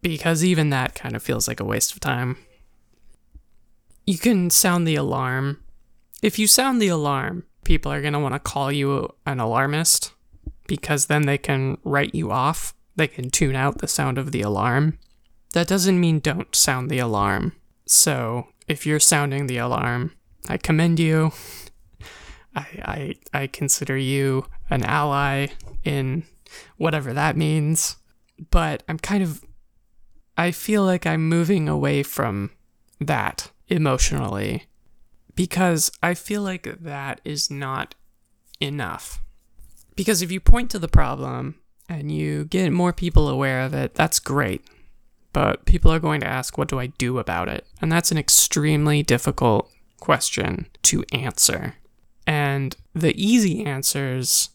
[0.01, 2.37] because even that kind of feels like a waste of time
[4.05, 5.59] you can sound the alarm.
[6.23, 10.13] If you sound the alarm, people are going to want to call you an alarmist
[10.67, 12.73] because then they can write you off.
[12.95, 14.97] They can tune out the sound of the alarm.
[15.51, 17.51] That doesn't mean don't sound the alarm.
[17.85, 20.13] So, if you're sounding the alarm,
[20.47, 21.33] I commend you.
[22.55, 25.47] I, I, I consider you an ally
[25.83, 26.23] in
[26.77, 27.97] whatever that means.
[28.49, 29.43] But I'm kind of.
[30.37, 32.51] I feel like I'm moving away from
[33.01, 34.67] that emotionally
[35.35, 37.95] because I feel like that is not
[38.59, 39.21] enough.
[39.95, 41.55] Because if you point to the problem
[41.89, 44.65] and you get more people aware of it, that's great.
[45.33, 47.65] But people are going to ask, what do I do about it?
[47.81, 49.69] And that's an extremely difficult
[49.99, 51.75] question to answer.
[52.27, 54.49] And the easy answers,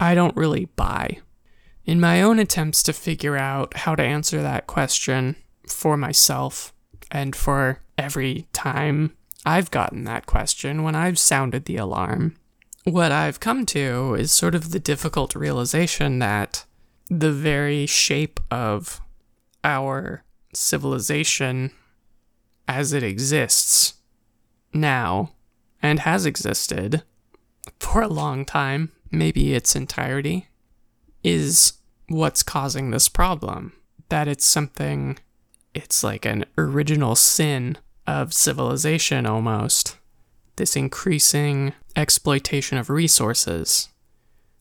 [0.00, 1.18] I don't really buy.
[1.84, 5.36] In my own attempts to figure out how to answer that question
[5.68, 6.72] for myself
[7.10, 9.12] and for every time
[9.44, 12.36] I've gotten that question when I've sounded the alarm.
[12.84, 16.64] What I've come to is sort of the difficult realization that
[17.08, 19.00] the very shape of
[19.62, 21.70] our civilization
[22.68, 23.94] as it exists
[24.72, 25.32] now
[25.82, 27.02] and has existed
[27.78, 30.48] for a long time, maybe its entirety,
[31.22, 31.74] is
[32.08, 33.72] what's causing this problem.
[34.08, 35.18] That it's something
[35.74, 39.96] it's like an original sin of civilization almost.
[40.56, 43.88] This increasing exploitation of resources,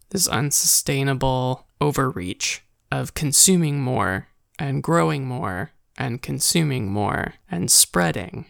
[0.10, 4.28] this unsustainable overreach of consuming more
[4.58, 8.46] and growing more and consuming more and spreading.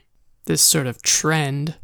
[0.45, 1.75] This sort of trend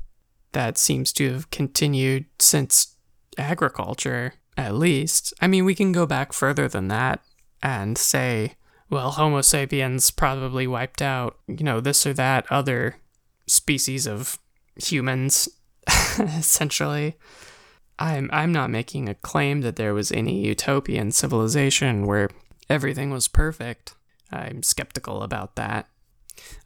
[0.51, 2.95] that seems to have continued since
[3.37, 5.33] agriculture, at least.
[5.41, 7.23] I mean, we can go back further than that
[7.61, 8.55] and say
[8.89, 12.97] well, Homo sapiens probably wiped out, you know, this or that other
[13.47, 14.39] species of
[14.75, 15.49] humans,
[16.19, 17.15] essentially.
[17.99, 22.29] I'm I'm not making a claim that there was any utopian civilization where
[22.69, 23.93] everything was perfect.
[24.31, 25.87] I'm skeptical about that.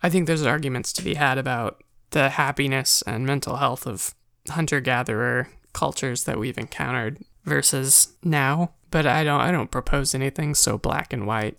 [0.02, 4.14] I think there's arguments to be had about the happiness and mental health of
[4.50, 10.54] hunter gatherer cultures that we've encountered versus now, but I don't I don't propose anything
[10.54, 11.58] so black and white.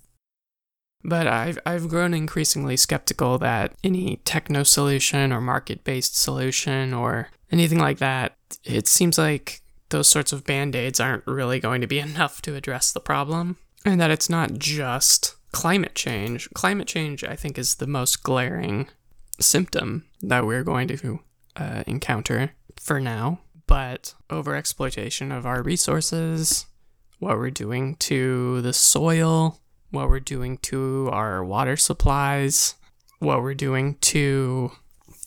[1.05, 7.29] But I've, I've grown increasingly skeptical that any techno solution or market based solution or
[7.53, 11.87] anything like that, it seems like those sorts of band aids aren't really going to
[11.87, 16.51] be enough to address the problem, and that it's not just climate change.
[16.55, 18.89] Climate change, I think, is the most glaring
[19.41, 21.21] symptom that we're going to
[21.57, 23.41] uh, encounter for now.
[23.67, 26.67] But overexploitation of our resources,
[27.19, 29.61] what we're doing to the soil,
[29.95, 32.75] what we're doing to our water supplies,
[33.19, 34.73] what we're doing to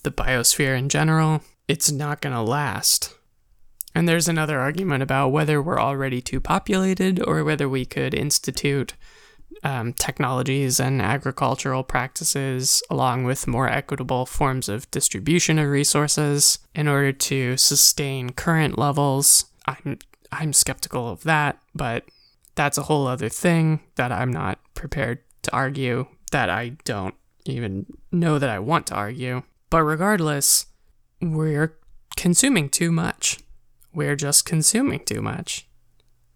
[0.04, 3.14] the biosphere in general, it's not going to last.
[3.96, 8.94] And there's another argument about whether we're already too populated or whether we could institute
[9.64, 16.88] um, technologies and agricultural practices, along with more equitable forms of distribution of resources, in
[16.88, 19.46] order to sustain current levels.
[19.66, 19.98] I'm
[20.32, 22.04] I'm skeptical of that, but
[22.58, 26.08] that's a whole other thing that I'm not prepared to argue.
[26.32, 27.16] That I don't
[27.46, 29.44] even know that I want to argue.
[29.70, 30.66] But regardless,
[31.22, 31.78] we're
[32.18, 33.40] consuming too much.
[33.94, 35.70] We're just consuming too much.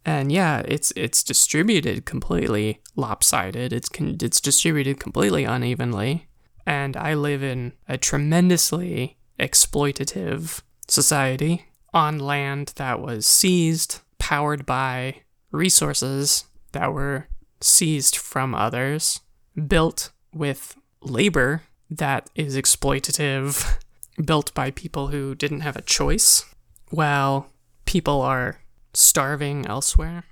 [0.06, 3.74] And yeah, it's it's distributed completely lopsided.
[3.74, 6.28] It's con- it's distributed completely unevenly.
[6.66, 15.24] And I live in a tremendously exploitative society on land that was seized, powered by
[15.52, 17.28] resources that were
[17.60, 19.22] seized from others,
[19.68, 23.78] built with labor that is exploitative,
[24.26, 26.46] built by people who didn't have a choice,
[26.90, 27.52] while
[27.86, 28.62] people are
[28.94, 30.24] starving elsewhere.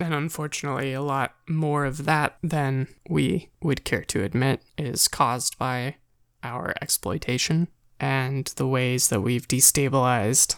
[0.00, 5.58] And unfortunately, a lot more of that than we would care to admit is caused
[5.58, 5.96] by
[6.42, 7.68] our exploitation
[8.00, 10.56] and the ways that we've destabilized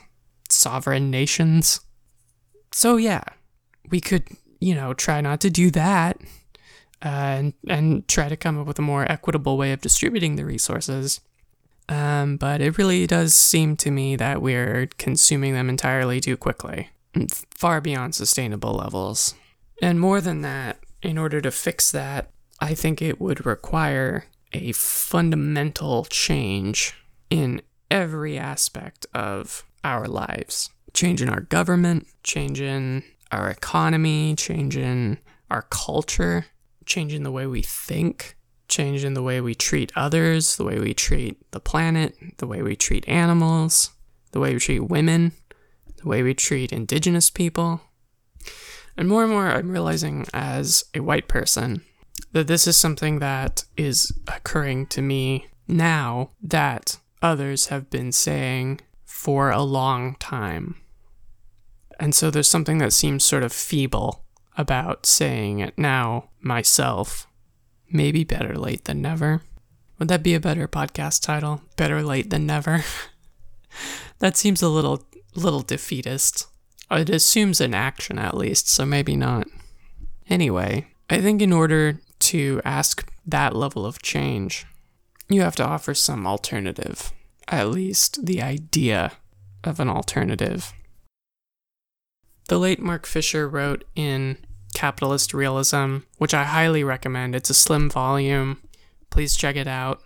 [0.48, 1.80] sovereign nations.
[2.72, 3.24] So, yeah,
[3.90, 4.28] we could,
[4.60, 6.18] you know, try not to do that
[7.04, 10.44] uh, and, and try to come up with a more equitable way of distributing the
[10.44, 11.20] resources.
[11.88, 16.88] Um, but it really does seem to me that we're consuming them entirely too quickly
[17.50, 19.34] far beyond sustainable levels.
[19.82, 24.72] And more than that, in order to fix that, I think it would require a
[24.72, 26.94] fundamental change
[27.30, 30.70] in every aspect of our lives.
[30.92, 33.02] Change in our government, change in
[33.34, 35.18] our economy, changing
[35.50, 36.46] our culture,
[36.86, 38.36] changing the way we think,
[38.68, 42.76] changing the way we treat others, the way we treat the planet, the way we
[42.76, 43.90] treat animals,
[44.32, 45.32] the way we treat women,
[45.96, 47.80] the way we treat indigenous people.
[48.96, 51.82] And more and more, I'm realizing as a white person
[52.32, 58.80] that this is something that is occurring to me now that others have been saying
[59.04, 60.76] for a long time.
[61.98, 64.24] And so there's something that seems sort of feeble
[64.56, 67.26] about saying it now myself.
[67.90, 69.42] Maybe better late than never.
[69.98, 71.62] Would that be a better podcast title?
[71.76, 72.84] Better late than never?
[74.18, 76.46] that seems a little little defeatist.
[76.90, 79.46] It assumes an action at least, so maybe not.
[80.28, 84.66] Anyway, I think in order to ask that level of change,
[85.28, 87.12] you have to offer some alternative,
[87.48, 89.12] at least the idea
[89.62, 90.72] of an alternative.
[92.48, 94.38] The late Mark Fisher wrote in
[94.74, 97.34] Capitalist Realism, which I highly recommend.
[97.34, 98.60] It's a slim volume.
[99.10, 100.02] Please check it out.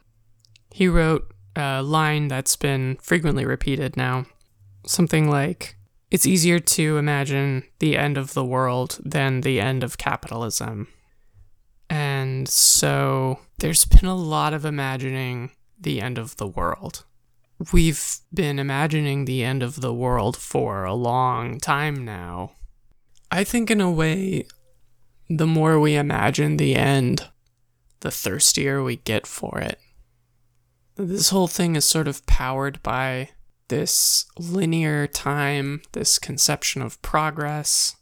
[0.70, 4.27] He wrote a line that's been frequently repeated now
[4.87, 5.77] something like
[6.11, 10.88] it's easier to imagine the end of the world than the end of capitalism.
[11.90, 17.05] And so there's been a lot of imagining the end of the world.
[17.72, 22.52] We've been imagining the end of the world for a long time now.
[23.30, 24.46] I think, in a way,
[25.28, 27.28] the more we imagine the end,
[28.00, 29.80] the thirstier we get for it.
[30.94, 33.30] This whole thing is sort of powered by
[33.68, 37.96] this linear time, this conception of progress.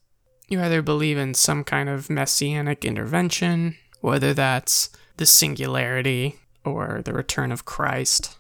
[0.48, 7.12] You either believe in some kind of messianic intervention, whether that's the singularity or the
[7.12, 8.36] return of Christ,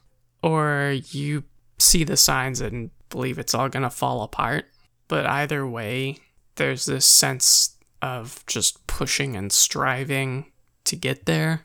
[0.46, 1.42] or you
[1.76, 4.66] see the signs and believe it's all going to fall apart.
[5.08, 6.18] But either way,
[6.54, 10.52] there's this sense of just pushing and striving
[10.84, 11.62] to get there.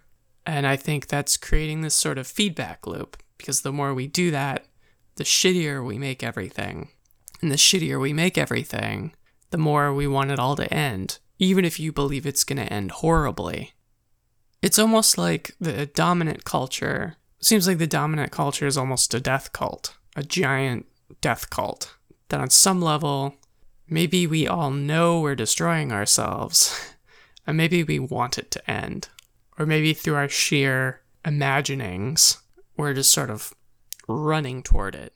[0.48, 4.32] And I think that's creating this sort of feedback loop because the more we do
[4.32, 4.66] that,
[5.16, 6.90] the shittier we make everything.
[7.40, 9.14] And the shittier we make everything,
[9.52, 12.74] the more we want it all to end, even if you believe it's going to
[12.74, 13.74] end horribly.
[14.64, 19.52] It's almost like the dominant culture seems like the dominant culture is almost a death
[19.52, 20.86] cult, a giant
[21.22, 21.96] death cult.
[22.30, 23.36] That on some level,
[23.88, 26.94] maybe we all know we're destroying ourselves,
[27.48, 29.10] and maybe we want it to end.
[29.60, 32.38] Or maybe through our sheer imaginings,
[32.78, 33.54] we're just sort of
[34.08, 35.14] running toward it.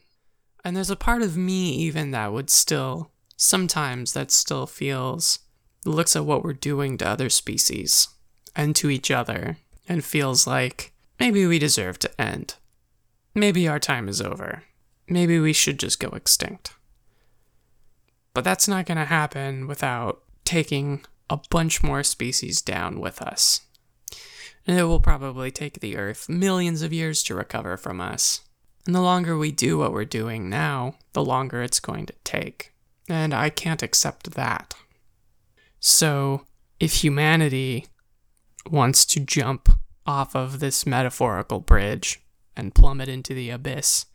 [0.64, 5.40] And there's a part of me even that would still sometimes that still feels,
[5.84, 8.08] looks at what we're doing to other species
[8.54, 9.58] and to each other
[9.88, 12.54] and feels like maybe we deserve to end.
[13.34, 14.62] Maybe our time is over.
[15.08, 16.74] Maybe we should just go extinct.
[18.34, 23.62] But that's not going to happen without taking a bunch more species down with us.
[24.66, 28.40] And it will probably take the Earth millions of years to recover from us.
[28.84, 32.72] And the longer we do what we're doing now, the longer it's going to take.
[33.08, 34.74] And I can't accept that.
[35.80, 36.46] So,
[36.80, 37.86] if humanity
[38.70, 39.68] wants to jump
[40.06, 42.20] off of this metaphorical bridge
[42.56, 44.06] and plummet into the abyss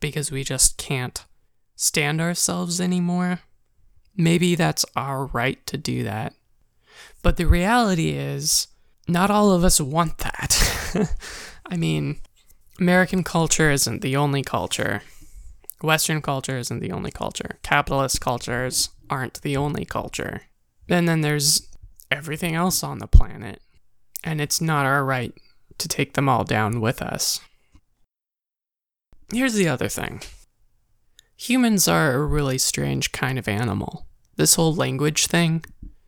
[0.00, 1.24] because we just can't
[1.74, 3.40] stand ourselves anymore,
[4.20, 6.34] Maybe that's our right to do that.
[7.22, 8.66] But the reality is,
[9.06, 11.14] not all of us want that.
[11.66, 12.20] I mean,
[12.80, 15.02] American culture isn't the only culture.
[15.82, 17.58] Western culture isn't the only culture.
[17.62, 20.42] Capitalist cultures aren't the only culture.
[20.88, 21.68] And then there's
[22.10, 23.62] everything else on the planet.
[24.24, 25.32] And it's not our right
[25.78, 27.40] to take them all down with us.
[29.32, 30.22] Here's the other thing
[31.36, 34.08] humans are a really strange kind of animal
[34.38, 35.64] this whole language thing,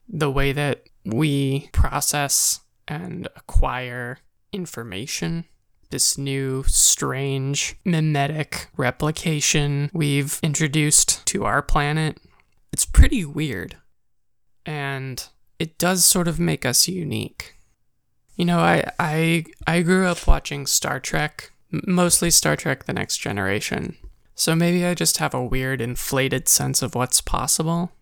[0.08, 4.18] the way that we process and acquire
[4.52, 5.44] information,
[5.90, 12.18] this new strange mimetic replication we've introduced to our planet,
[12.72, 13.76] it's pretty weird.
[14.64, 15.22] And
[15.58, 17.56] it does sort of make us unique.
[18.40, 23.18] You know, I I I grew up watching Star Trek, mostly Star Trek the Next
[23.18, 23.98] Generation.
[24.34, 27.92] So maybe I just have a weird inflated sense of what's possible.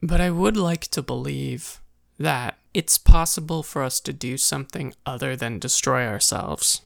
[0.00, 1.80] But I would like to believe
[2.16, 6.82] that it's possible for us to do something other than destroy ourselves.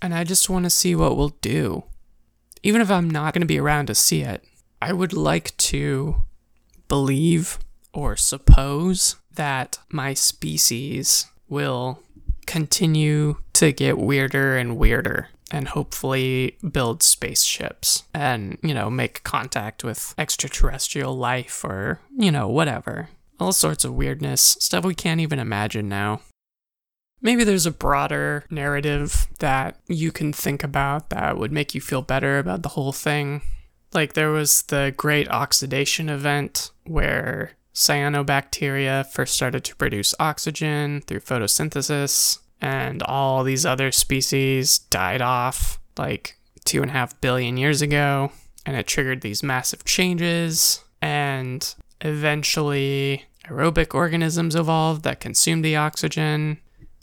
[0.00, 1.86] And I just want to see what we'll do.
[2.62, 4.44] Even if I'm not going to be around to see it,
[4.80, 6.22] I would like to
[6.86, 7.58] believe
[7.92, 12.00] or suppose that my species will
[12.48, 19.84] continue to get weirder and weirder and hopefully build spaceships and, you know, make contact
[19.84, 23.10] with extraterrestrial life or, you know, whatever.
[23.38, 26.22] All sorts of weirdness, stuff we can't even imagine now.
[27.20, 32.00] Maybe there's a broader narrative that you can think about that would make you feel
[32.00, 33.42] better about the whole thing.
[33.92, 41.20] Like there was the great oxidation event where cyanobacteria first started to produce oxygen through
[41.20, 47.80] photosynthesis and all these other species died off like two and a half billion years
[47.80, 48.32] ago,
[48.66, 56.58] and it triggered these massive changes, and eventually aerobic organisms evolved that consumed the oxygen,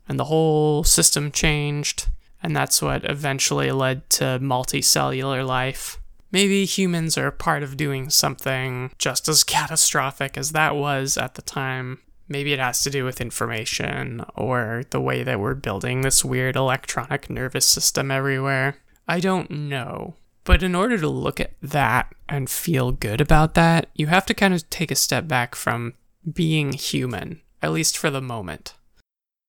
[0.09, 2.07] and the whole system changed,
[2.43, 5.99] and that's what eventually led to multicellular life.
[6.36, 11.42] Maybe humans are part of doing something just as catastrophic as that was at the
[11.42, 16.26] time, Maybe it has to do with information or the way that we're building this
[16.26, 18.78] weird electronic nervous system everywhere.
[19.08, 20.16] I don't know.
[20.44, 24.34] But in order to look at that and feel good about that, you have to
[24.34, 25.94] kind of take a step back from
[26.32, 28.74] being human, at least for the moment.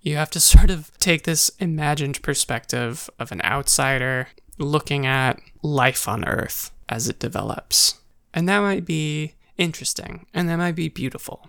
[0.00, 4.28] You have to sort of take this imagined perspective of an outsider
[4.58, 8.00] looking at life on Earth as it develops.
[8.32, 11.48] And that might be interesting, and that might be beautiful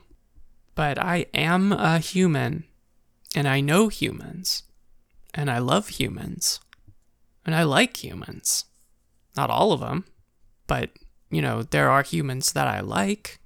[0.78, 2.64] but I am a human
[3.36, 4.62] and I know humans
[5.34, 6.60] and I love humans
[7.44, 8.66] and I like humans.
[9.36, 10.06] Not all of them,
[10.68, 10.92] but
[11.32, 13.40] you know, there are humans that I like.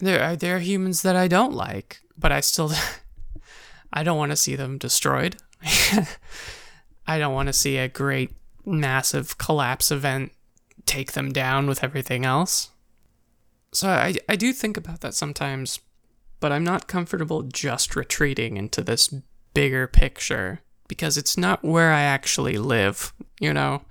[0.00, 2.72] There are there are humans that I don't like, but I still
[3.92, 5.36] I don't want to see them destroyed.
[7.06, 8.36] I don't want to see a great
[8.66, 10.32] massive collapse event
[10.88, 12.70] take them down with everything else.
[13.72, 15.80] So I I do think about that sometimes
[16.40, 19.12] but I'm not comfortable just retreating into this
[19.54, 23.82] bigger picture because it's not where I actually live, you know?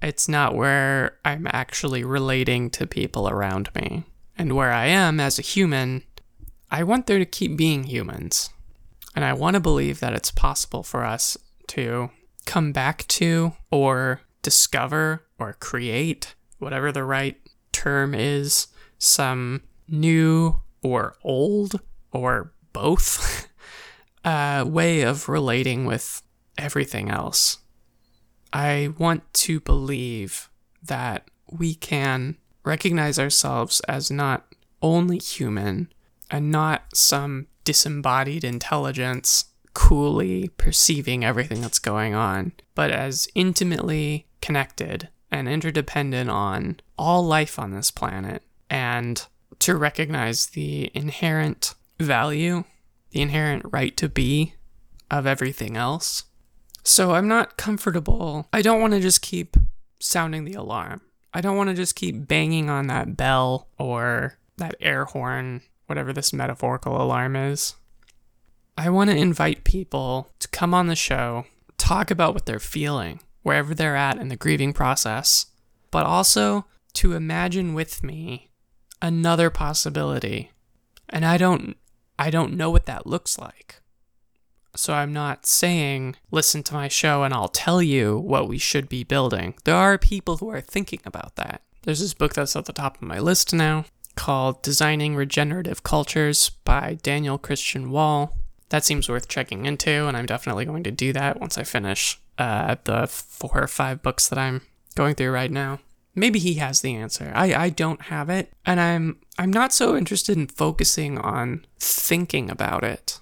[0.00, 4.04] It's not where I'm actually relating to people around me.
[4.36, 6.04] And where I am as a human,
[6.70, 8.50] I want there to keep being humans.
[9.16, 11.36] And I want to believe that it's possible for us
[11.68, 12.10] to
[12.46, 17.36] come back to or discover or create, whatever the right
[17.72, 18.68] term is,
[18.98, 21.80] some new or old
[22.12, 23.48] or both
[24.24, 26.22] uh, way of relating with
[26.56, 27.58] everything else.
[28.52, 30.50] I want to believe
[30.82, 34.46] that we can recognize ourselves as not
[34.82, 35.92] only human
[36.30, 45.08] and not some disembodied intelligence coolly perceiving everything that's going on, but as intimately connected
[45.30, 49.26] and interdependent on all life on this planet and
[49.60, 52.64] to recognize the inherent value,
[53.10, 54.54] the inherent right to be
[55.10, 56.24] of everything else.
[56.84, 58.48] So I'm not comfortable.
[58.52, 59.56] I don't want to just keep
[60.00, 61.02] sounding the alarm.
[61.34, 66.12] I don't want to just keep banging on that bell or that air horn, whatever
[66.12, 67.74] this metaphorical alarm is.
[68.76, 73.20] I want to invite people to come on the show, talk about what they're feeling,
[73.48, 75.46] wherever they're at in the grieving process,
[75.90, 78.50] but also to imagine with me
[79.00, 80.50] another possibility.
[81.08, 81.74] And I don't
[82.18, 83.80] I don't know what that looks like.
[84.76, 88.86] So I'm not saying listen to my show and I'll tell you what we should
[88.86, 89.54] be building.
[89.64, 91.62] There are people who are thinking about that.
[91.84, 96.50] There's this book that's at the top of my list now called Designing Regenerative Cultures
[96.64, 98.36] by Daniel Christian Wahl.
[98.68, 102.20] That seems worth checking into, and I'm definitely going to do that once I finish
[102.38, 104.62] uh, the four or five books that I'm
[104.94, 105.80] going through right now.
[106.14, 107.30] Maybe he has the answer.
[107.34, 112.50] I, I don't have it, and I'm I'm not so interested in focusing on thinking
[112.50, 113.20] about it.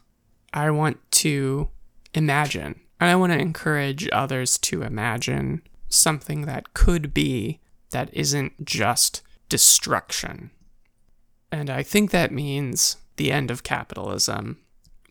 [0.54, 1.68] I want to
[2.14, 7.60] imagine, and I want to encourage others to imagine something that could be
[7.90, 10.50] that isn't just destruction.
[11.52, 14.58] And I think that means the end of capitalism.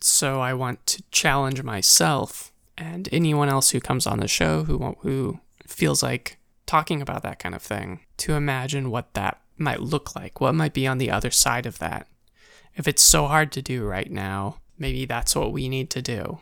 [0.01, 4.95] So I want to challenge myself and anyone else who comes on the show who
[5.01, 10.15] who feels like talking about that kind of thing to imagine what that might look
[10.15, 12.07] like, what might be on the other side of that.
[12.75, 16.39] If it's so hard to do right now, maybe that's what we need to do.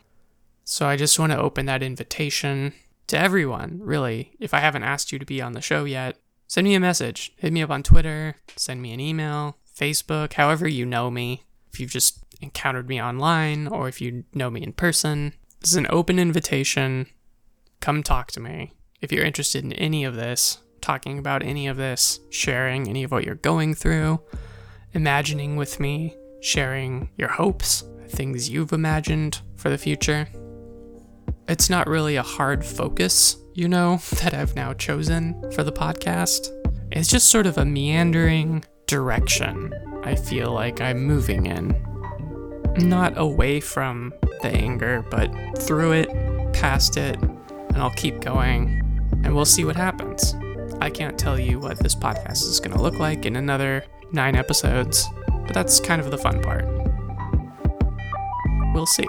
[0.64, 2.74] So I just want to open that invitation
[3.08, 4.32] to everyone, really.
[4.40, 6.18] If I haven't asked you to be on the show yet,
[6.48, 7.34] send me a message.
[7.38, 11.44] Hit me up on Twitter, send me an email, Facebook, however you know me.
[11.72, 15.78] If you've just encountered me online or if you know me in person, this is
[15.78, 17.07] an open invitation.
[17.80, 21.78] Come talk to me if you're interested in any of this, talking about any of
[21.78, 24.20] this, sharing any of what you're going through,
[24.91, 30.28] imagining with me, sharing your hopes, things you've imagined for the future.
[31.47, 36.49] It's not really a hard focus, you know, that I've now chosen for the podcast.
[36.91, 41.93] It's just sort of a meandering direction I feel like I'm moving in.
[42.78, 48.84] Not away from the anger, but through it, past it, and I'll keep going
[49.24, 50.36] and we'll see what happens.
[50.82, 54.36] I can't tell you what this podcast is going to look like in another nine
[54.36, 56.65] episodes, but that's kind of the fun part.
[58.74, 59.07] We'll see.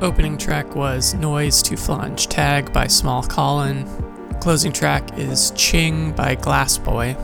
[0.00, 3.86] Opening track was Noise to Flange Tag by Small Colin.
[4.40, 7.16] Closing track is Ching by Glass Boy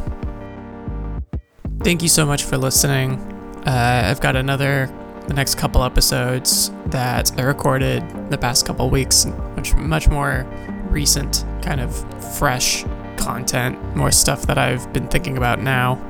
[1.85, 3.21] thank you so much for listening.
[3.67, 4.91] Uh, I've got another,
[5.29, 10.47] the next couple episodes that I recorded the past couple weeks, much much more
[10.89, 11.95] recent, kind of
[12.39, 12.85] fresh
[13.19, 16.01] content, more stuff that I've been thinking about now.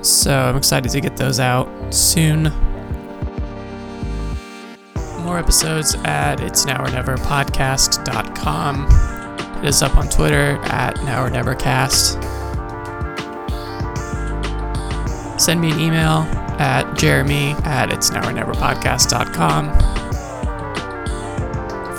[0.00, 2.52] So I'm excited to get those out soon.
[5.38, 8.88] More episodes at it's now or never podcast.com.
[9.62, 12.14] It is up on Twitter at now or never cast
[15.40, 16.22] send me an email
[16.58, 19.68] at jeremy at it's now or never podcast.com.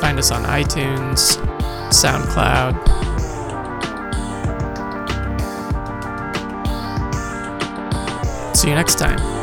[0.01, 1.37] Find us on iTunes,
[1.93, 2.75] SoundCloud.
[8.57, 9.38] See you next time.